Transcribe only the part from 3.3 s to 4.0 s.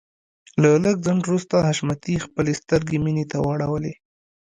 ته واړولې.